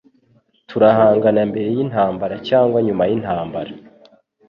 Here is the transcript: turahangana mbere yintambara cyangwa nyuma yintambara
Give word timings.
turahangana 0.69 1.41
mbere 1.51 1.67
yintambara 1.75 2.35
cyangwa 2.47 2.77
nyuma 2.85 3.03
yintambara 3.09 3.71